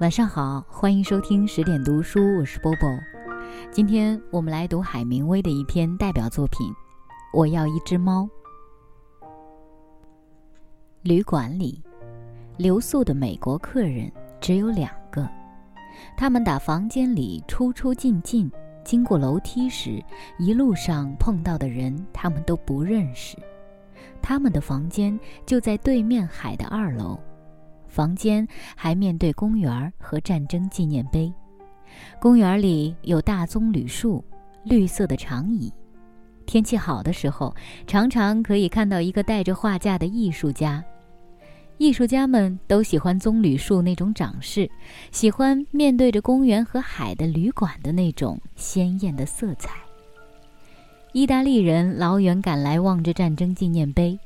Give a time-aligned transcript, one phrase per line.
[0.00, 2.88] 晚上好，欢迎收听十点读书，我是波波。
[3.70, 6.66] 今天我们来读海明威的一篇代表作品
[7.32, 8.28] 《我要一只猫》。
[11.02, 11.80] 旅馆里，
[12.56, 14.10] 留宿的美国客人
[14.40, 15.28] 只有两个，
[16.16, 18.50] 他们打房间里出出进进，
[18.84, 20.02] 经过楼梯时，
[20.40, 23.38] 一路上碰到的人他们都不认识。
[24.20, 25.16] 他们的房间
[25.46, 27.16] 就在对面海的二楼。
[27.94, 28.44] 房间
[28.74, 31.32] 还面对公园和战争纪念碑，
[32.20, 34.24] 公园里有大棕榈树、
[34.64, 35.72] 绿色的长椅。
[36.44, 37.54] 天气好的时候，
[37.86, 40.84] 常常可以看到一个带着画架的艺术家。
[41.78, 44.68] 艺术家们都喜欢棕榈树那种长势，
[45.12, 49.70] 喜欢面对着公园和海的旅馆的那种鲜艳的色彩。
[51.12, 54.18] 意大利人老远赶来望着战争纪念碑，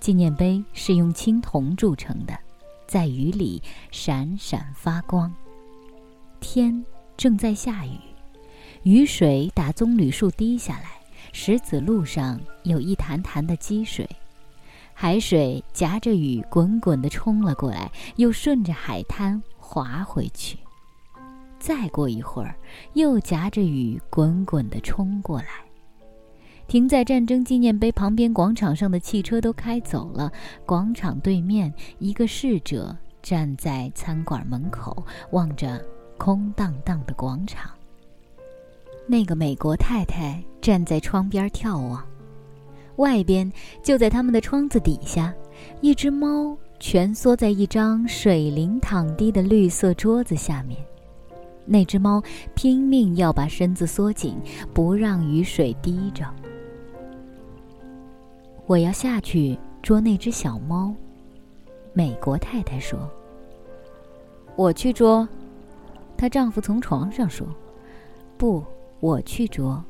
[0.00, 2.38] 纪念碑是用青铜铸成的。
[2.86, 5.32] 在雨里闪闪发光。
[6.40, 6.84] 天
[7.16, 7.98] 正在下雨，
[8.82, 10.90] 雨水打棕榈树滴下来，
[11.32, 14.08] 石子路上有一潭潭的积水。
[14.94, 20.58] 海水夹着雨滚滚地冲了过来，又顺着海滩滑回去。
[21.58, 22.56] 再过一会儿，
[22.94, 25.65] 又夹着雨滚滚地冲过来。
[26.68, 30.30] 停在战争纪念碑旁边广场上的汽车都开走了。
[30.64, 35.84] 广场对面，一个侍者站在餐馆门口，望着
[36.18, 37.70] 空荡荡的广场。
[39.06, 42.04] 那个美国太太站在窗边眺望，
[42.96, 43.50] 外边
[43.82, 45.32] 就在他们的窗子底下，
[45.80, 50.78] 一只猫蜷缩在一张水灵躺低的绿色桌子下面。
[51.64, 52.22] 那只猫
[52.54, 54.36] 拼命要把身子缩紧，
[54.74, 56.24] 不让雨水滴着。
[58.66, 60.92] 我要下去捉那只小猫，
[61.92, 62.98] 美国太太说。
[64.56, 65.28] 我去捉，
[66.16, 67.46] 她丈夫从床上说。
[68.36, 68.64] 不，
[68.98, 69.82] 我去捉。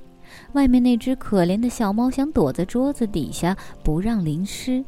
[0.53, 4.85] 外面那只可怜的小猫想躲在桌子底下，不让淋湿。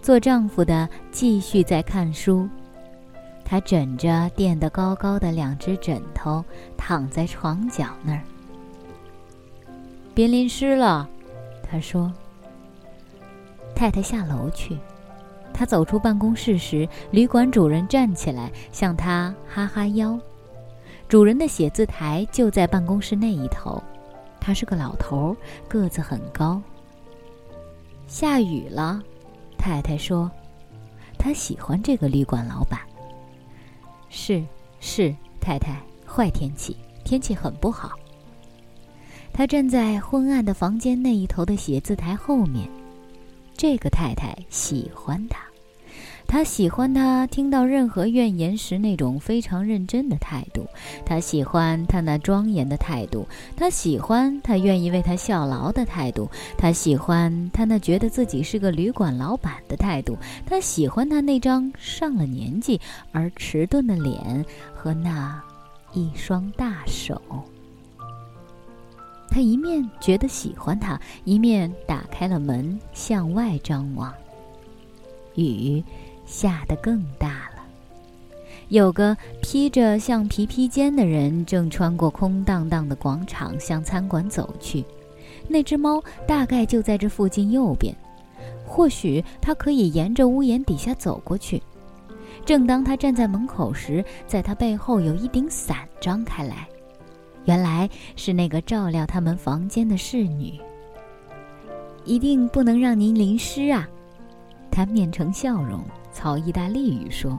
[0.00, 2.48] 做丈夫的继续在看书，
[3.44, 6.44] 他枕着垫得高高的两只枕头，
[6.76, 8.22] 躺在床角那儿。
[10.12, 11.08] 别淋湿了，
[11.62, 12.12] 他说。
[13.74, 14.78] 太太下楼去，
[15.52, 20.18] 他走出办公室时，旅馆主人站起来向他哈哈腰。
[21.08, 23.82] 主人的写字台就在办公室那一头，
[24.40, 25.36] 他是个老头，
[25.68, 26.62] 个子很高。
[28.06, 29.02] 下雨了，
[29.58, 30.30] 太太说，
[31.18, 32.80] 他喜欢这个旅馆老板。
[34.08, 34.42] 是
[34.80, 37.92] 是，太太，坏天气，天气很不好。
[39.32, 42.68] 他站在昏暗的房间那一头的写字台后面。
[43.56, 45.38] 这个太太喜欢他，
[46.26, 50.66] 他喜欢他听到任何怨言时那种非常认真的态度，
[51.04, 53.26] 他喜欢他那庄严的态度，
[53.56, 62.80] 他喜欢他愿意为他效劳的态度，他喜欢他那觉得自己是个旅馆老板的态度，他喜欢他那张上了年纪
[63.12, 65.40] 而迟钝的脸和那
[65.92, 67.20] 一双大手。
[69.32, 74.12] 他一面觉得喜欢他，一面打开了门向外张望。
[75.36, 75.82] 雨
[76.26, 77.62] 下得更大了。
[78.68, 84.84] 有个披着橡皮披肩的人正穿过空荡荡的广场向餐馆走去。
[85.48, 87.96] 那只猫大概就在这附近右边，
[88.66, 91.62] 或许它可以沿着屋檐底下走过去。
[92.44, 96.68] 正当他站在门口时，在他背后有一顶伞张开来。
[97.44, 100.58] 原来是那个照料他们房间的侍女。
[102.04, 103.88] 一定不能让您淋湿啊！
[104.70, 107.38] 他面呈笑容，操意大利语说：“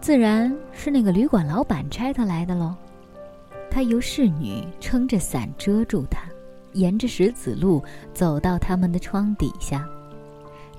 [0.00, 2.74] 自然是那个旅馆老板差他来的喽。”
[3.70, 6.20] 他由侍女撑着伞遮住他，
[6.74, 7.82] 沿着石子路
[8.12, 9.84] 走到他们的窗底下。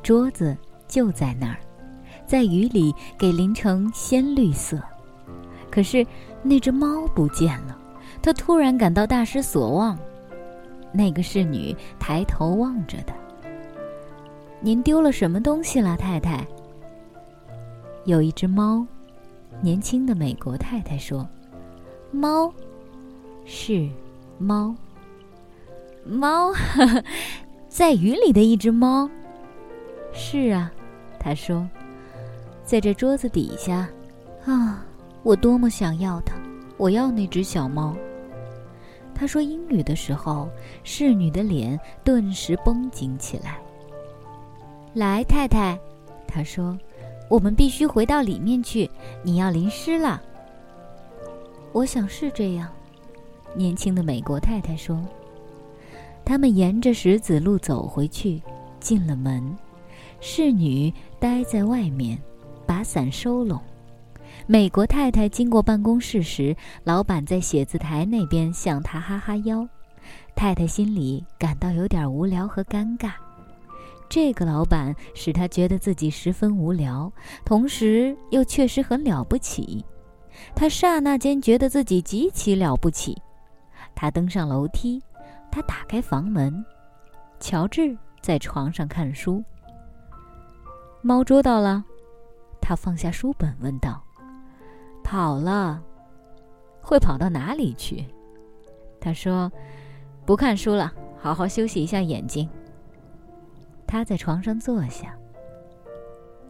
[0.01, 0.56] 桌子
[0.88, 1.57] 就在那儿，
[2.25, 4.81] 在雨里给淋成鲜绿色。
[5.69, 6.07] 可是
[6.42, 7.77] 那只猫不见了。
[8.25, 9.95] 他突然感到大失所望，
[10.92, 13.13] 那个侍女抬头望着他。
[14.60, 16.44] 您丢了什么东西了，太太？
[18.06, 18.83] 有一只猫，
[19.62, 21.30] 年轻的美国太太说
[22.10, 22.51] ：“猫，
[23.45, 23.88] 是
[24.39, 24.75] 猫，
[26.04, 26.51] 猫，
[27.69, 29.07] 在雨里的一只猫。
[30.13, 30.72] 是啊，
[31.19, 31.63] 他说，
[32.63, 33.88] 在这桌子底下。
[34.48, 34.83] 啊，
[35.22, 36.33] 我多么想要它！
[36.77, 37.95] 我要那只小猫。”
[39.15, 40.50] 他说英语的时候，
[40.83, 43.57] 侍女的脸顿时绷紧起来。
[44.94, 45.79] 来，太太，
[46.27, 46.77] 他说，
[47.29, 48.89] 我们必须回到里面去，
[49.23, 50.21] 你要淋湿了。
[51.71, 52.69] 我想是这样，
[53.56, 55.01] 年轻的美国太太说。
[56.23, 58.41] 他们沿着石子路走回去，
[58.79, 59.56] 进了门。
[60.19, 62.17] 侍女待在外面，
[62.65, 63.62] 把伞收拢。
[64.48, 69.68] 美国太太经过办公室时，老板在写字台那边向她哈哈腰。
[70.36, 73.12] 太太心里感到有点无聊和尴尬。
[74.08, 77.12] 这个老板使她觉得自己十分无聊，
[77.44, 79.84] 同时又确实很了不起。
[80.54, 83.20] 她刹那间觉得自己极其了不起。
[83.96, 85.02] 她登上楼梯。
[85.52, 86.66] 他打开房门，
[87.40, 89.42] 乔治在床上看书。
[91.02, 91.82] 猫捉到了，
[92.60, 94.04] 他放下书本问道
[95.06, 95.80] ：“跑了，
[96.81, 98.04] 会跑到哪里去？”
[99.00, 99.52] 他说
[100.25, 102.50] ：“不看书了，好好休息一下眼睛。”
[103.86, 105.16] 他在床上坐下。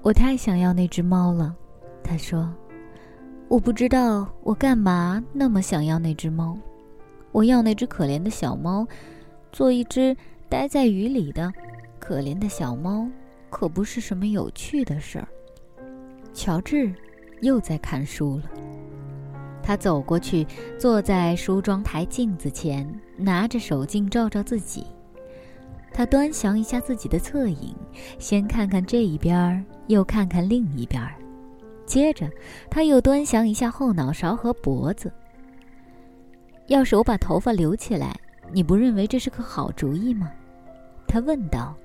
[0.01, 1.53] 我太想要那只猫了，
[2.01, 2.49] 他说
[3.49, 6.57] ：“我不知道我干嘛那么想要那只猫。”
[7.33, 8.87] 我要那只可怜的小猫，
[9.51, 10.15] 做一只
[10.47, 11.51] 待在雨里的
[11.99, 13.05] 可怜的小猫，
[13.49, 15.27] 可不是什么有趣的事儿。
[16.33, 16.93] 乔治
[17.45, 18.43] 又在看书了。
[19.63, 20.45] 他走过去，
[20.77, 24.85] 坐在梳妆台镜子前，拿着手镜照照自己。
[25.93, 27.73] 他端详一下自己的侧影，
[28.19, 31.15] 先看看这一边儿，又看看另一边儿，
[31.85, 32.29] 接着
[32.69, 35.11] 他又端详一下后脑勺和脖子。
[36.67, 38.15] 要是我把头发留起来，
[38.51, 40.29] 你不认为这是个好主意吗？
[41.07, 41.75] 他问道，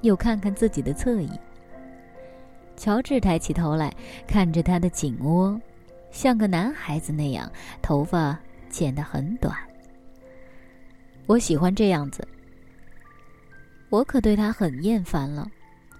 [0.00, 1.30] 又看看自己的侧影。
[2.80, 3.94] 乔治抬起头来，
[4.26, 5.60] 看着他的颈窝，
[6.10, 8.38] 像个男孩子那样，头发
[8.70, 9.54] 剪得很短。
[11.26, 12.26] 我喜欢这样子。
[13.90, 15.46] 我可对他很厌烦了，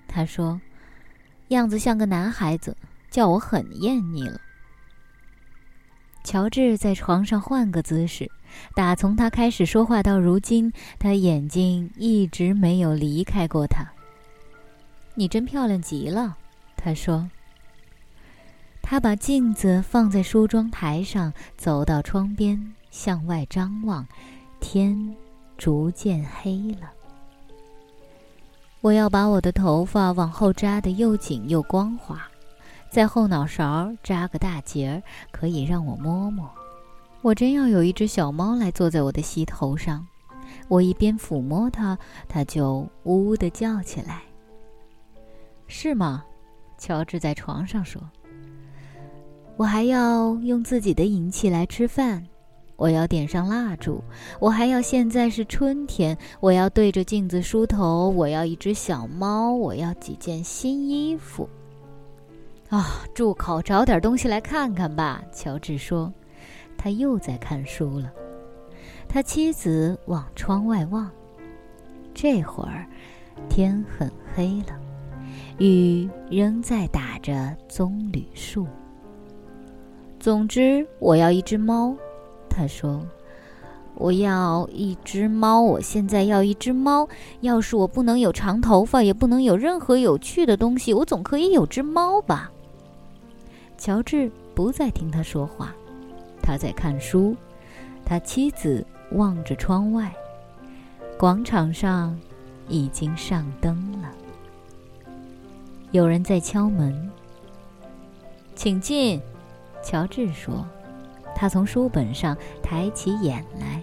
[0.09, 0.59] 他说，
[1.49, 2.75] 样子像个男孩子，
[3.11, 4.41] 叫我很厌腻了。
[6.25, 8.27] 乔治在床上换个姿势，
[8.75, 13.85] 打从他开始说话到如今，他眼睛一直没有离开过他。
[15.15, 16.39] 你真漂亮极了，
[16.83, 17.29] 他说。
[18.83, 24.05] 他把镜子放在梳妆台上，走到窗边，向外张望，
[24.59, 25.15] 天
[25.57, 26.91] 逐渐黑了。
[28.81, 32.27] 我要把我的头发往后扎得又紧又光滑。
[32.89, 36.51] 在后脑勺扎个大结儿，可以让我摸摸。
[37.23, 40.05] 我真要有一只小猫来坐在我的膝头上，
[40.67, 41.97] 我一边抚摸它，
[42.29, 44.23] 它就呜呜地叫起来。
[45.69, 46.25] 是吗？
[46.81, 48.03] 乔治在床上说。
[49.57, 52.25] 我还要用自己的银器来吃饭，
[52.77, 54.03] 我要点上蜡烛，
[54.41, 61.47] 我还要现在是春天，我要对着镜子梳头，我要一只小猫，我要几件新衣服。
[62.71, 63.61] 啊，住口！
[63.61, 65.23] 找点东西来看看吧。
[65.33, 66.11] 乔治说，
[66.79, 68.11] 他又在看书了。
[69.07, 71.11] 他妻子往窗外望，
[72.15, 72.87] 这会儿
[73.49, 74.81] 天很黑了，
[75.61, 78.67] 雨仍在打着棕榈树。
[80.19, 81.95] 总之，我要一只猫。
[82.49, 83.03] 他说
[83.95, 85.61] ：“我要一只猫。
[85.61, 87.07] 我现在要一只猫。
[87.43, 92.51] 要是我不能有长头发，也不能有任何有趣的东西，我总可以有只猫吧。”
[93.77, 95.75] 乔治不再听他说话，
[96.43, 97.37] 他在看书。
[98.03, 100.11] 他妻子望着窗外，
[101.19, 102.19] 广场上
[102.67, 104.11] 已经上灯了。
[105.93, 107.11] 有人在敲门。
[108.55, 109.21] 请进，
[109.83, 110.65] 乔治说。
[111.35, 113.83] 他从书本上抬起眼来。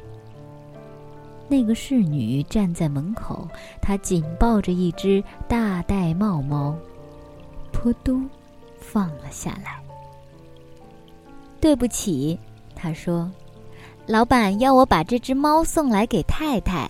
[1.47, 3.47] 那个侍女站在门口，
[3.81, 6.75] 她紧抱着一只大玳瑁猫，
[7.71, 8.21] 扑嘟，
[8.79, 9.81] 放了下来。
[11.59, 12.37] 对不起，
[12.75, 13.31] 他说
[14.05, 16.87] ：“老板要我把这只猫送来给太太。”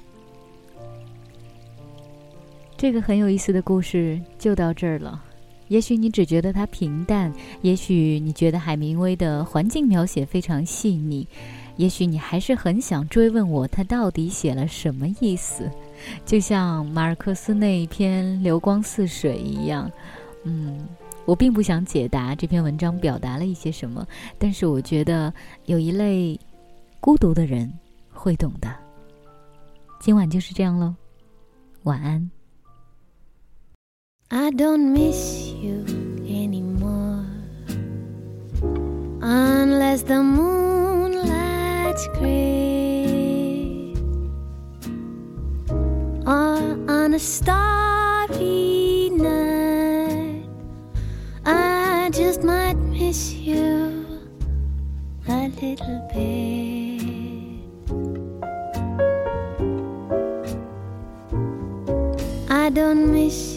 [2.77, 5.21] 这个很有意思的故事就到这儿了。
[5.67, 11.27] 也许你只觉得它平淡，也许你觉得海明威的环境描写非常细腻，
[11.75, 15.69] 也许你还是很想追问我他到底写了什么意思，
[16.25, 19.91] 就像马尔克斯那一篇《流光似水》一样，
[20.43, 20.87] 嗯。
[21.25, 24.07] 我并不想解答这篇文章表达了一些什么，
[24.39, 25.33] 但是我觉得
[25.65, 26.39] 有一类
[27.01, 27.69] 孤独的人
[28.13, 28.73] 会懂的。
[29.99, 30.95] 今晚就是这样喽，
[31.83, 32.31] 晚安。
[34.29, 35.85] I don't miss you
[36.27, 37.25] anymore.
[39.21, 43.93] Unless the moonlight's gray.
[46.25, 50.43] Or on a starry night.
[51.45, 54.05] I just might miss you
[55.29, 56.57] a little bit.
[62.49, 63.56] I don't miss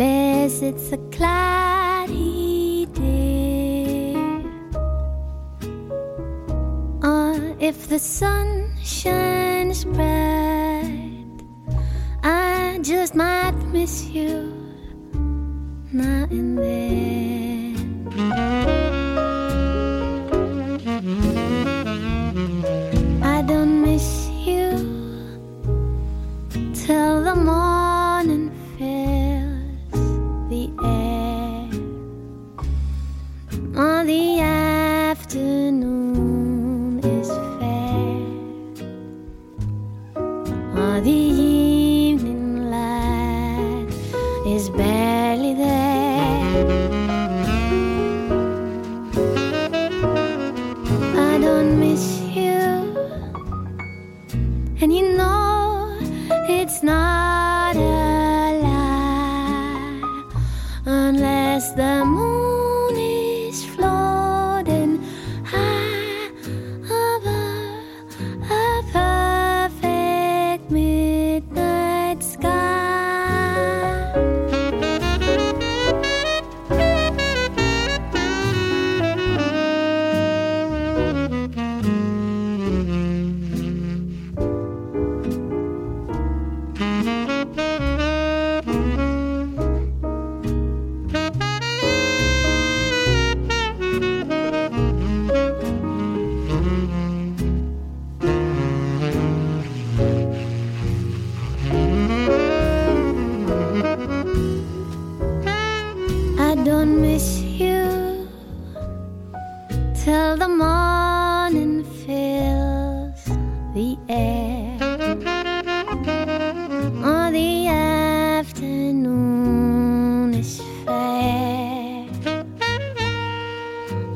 [0.00, 4.14] unless it's a cloudy day.
[7.02, 11.26] Or if the sun shines bright,
[12.22, 14.54] I just might miss you
[15.92, 17.39] now and then.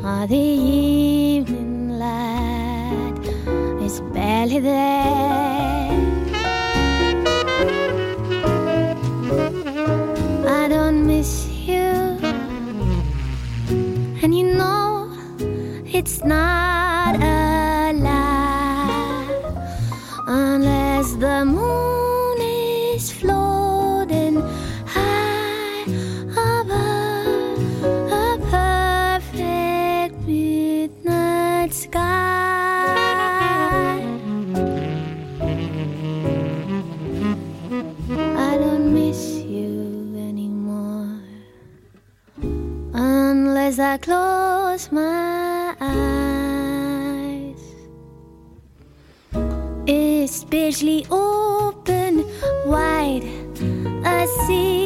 [0.05, 3.15] or the evening light
[3.81, 5.93] is barely there.
[10.47, 11.89] I don't miss you,
[14.23, 15.11] and you know
[15.87, 16.74] it's not.
[50.73, 52.25] strangely open
[52.67, 53.23] wide.
[54.03, 54.84] I see.